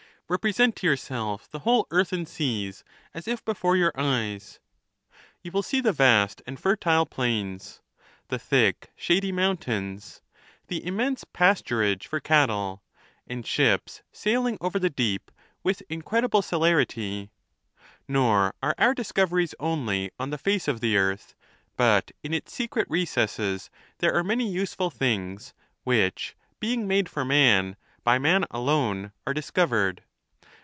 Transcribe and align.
Repre 0.31 0.53
sent 0.55 0.77
to 0.77 0.87
yourself 0.87 1.49
the 1.51 1.59
whole 1.59 1.85
earth 1.91 2.13
and 2.13 2.25
seas 2.25 2.85
as 3.13 3.27
if 3.27 3.43
before 3.43 3.75
your 3.75 3.91
eyes. 3.97 4.61
You 5.41 5.51
will 5.51 5.61
see 5.61 5.81
the 5.81 5.91
vast 5.91 6.41
and 6.47 6.57
fertile 6.57 7.05
plains, 7.05 7.81
the 8.29 8.39
thick, 8.39 8.93
shady 8.95 9.33
mountains, 9.33 10.21
the 10.67 10.87
immense 10.87 11.25
pasturage 11.25 12.07
for 12.07 12.21
cattle, 12.21 12.81
and 13.27 13.45
ships 13.45 14.03
sailing 14.13 14.57
over 14.61 14.79
the 14.79 14.89
deep 14.89 15.31
with 15.63 15.83
incredible 15.89 16.41
celerity; 16.41 17.29
nor 18.07 18.55
are 18.63 18.73
our 18.77 18.93
discoveries 18.93 19.53
only 19.59 20.11
on 20.17 20.29
the 20.29 20.37
face 20.37 20.69
of 20.69 20.79
the 20.79 20.95
earth, 20.95 21.35
but 21.75 22.11
in 22.23 22.33
its 22.33 22.53
secret 22.53 22.87
recesses 22.89 23.69
there 23.97 24.13
are 24.15 24.23
many 24.23 24.47
useful 24.49 24.89
things, 24.89 25.53
which 25.83 26.37
be 26.61 26.71
ing 26.71 26.87
made 26.87 27.09
for 27.09 27.25
man, 27.25 27.75
by 28.05 28.17
man 28.17 28.45
alone 28.49 29.11
are 29.27 29.33
discovered. 29.33 30.03